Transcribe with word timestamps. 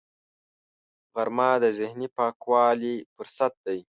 غرمه 1.13 1.49
د 1.63 1.65
ذهني 1.79 2.07
پاکوالي 2.17 2.95
فرصت 3.15 3.53
دی 3.65 3.79